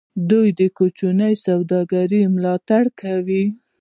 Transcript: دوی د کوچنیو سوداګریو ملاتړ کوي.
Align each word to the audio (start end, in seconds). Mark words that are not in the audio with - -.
دوی 0.29 0.47
د 0.59 0.61
کوچنیو 0.77 1.41
سوداګریو 1.47 2.33
ملاتړ 2.35 2.83
کوي. 3.01 3.45